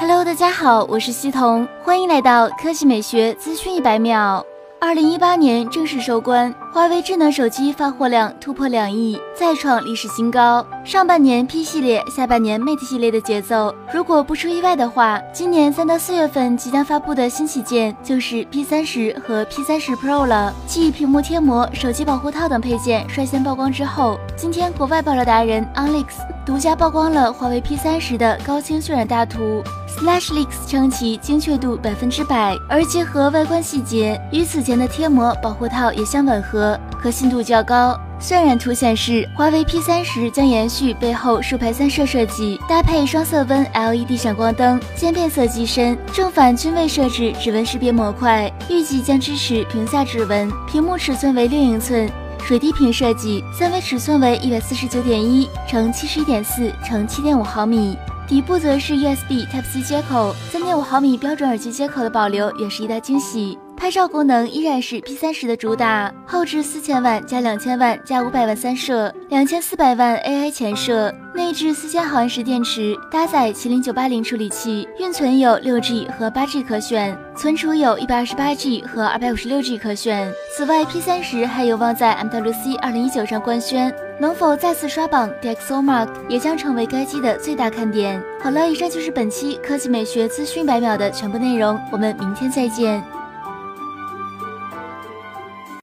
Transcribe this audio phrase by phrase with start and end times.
[0.00, 4.42] Hello，大家好，我是西彤，欢迎来到科技美学资讯一百秒。
[4.80, 10.64] 二零一八年正式收官，华为智能手机发货量突破两亿，再创历史新高。
[10.86, 20.50] 上半年 P 系列，下半年 Mate 系列的节奏，如果不出意外的话，今年三到四月份即将发布的新旗舰就是 P 三十和 P 三十 Pro 了。
[20.66, 26.06] 继屏幕贴膜、手机保护套等配件率先曝光之后，今天国外爆料达人 Onlix
[26.46, 29.62] 独家曝光了华为 P 三十的高清渲染大图。
[30.00, 37.94] SlashLeaks 称其精确度百分之百，而结合外观细节，与此前的贴膜保护套也相吻合，可信度较高。
[38.18, 50.50] 渲染图显示，华为 P 三十将延续背后竖排三摄设计，搭配双色温 LED 闪光灯，渐变色机身，正反均未设置指纹识别模块，预计将支持屏下指纹。
[50.66, 52.10] 屏幕尺寸为六英寸，
[52.42, 57.98] 水滴屏设计，三维尺寸为一百四十九点一乘七十一点四乘七点五毫米。
[58.30, 63.58] 底部则是 USB Type C 接口，三点五毫米标准耳机接口的保留也是一大惊喜。
[63.80, 80.30] 拍照功能依然是 P 三十的主打，后置四千万加两千万加五百万三摄，两千四百万 AI 前摄，内置四千毫安时电池，搭载麒麟九八零处理器，运存有六 G 和八 G 可选，存储有一百二十八 G 和二百五十六 G 可选。
[80.54, 88.22] 此外，P 三十还有望在 MWC 二零一九上官宣，能否再次刷榜 DxOMark 也将成为该机的最大看点。
[88.42, 93.02] 好了，以上就是本期科技美学资讯百秒的全部内容，我们明天再见。